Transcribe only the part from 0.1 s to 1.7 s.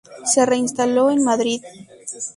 Se reinstaló en Madrid.